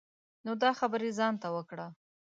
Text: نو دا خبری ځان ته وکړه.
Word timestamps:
نو 0.45 0.51
دا 0.63 0.71
خبری 0.79 1.09
ځان 1.19 1.33
ته 1.41 1.47
وکړه. 1.55 1.87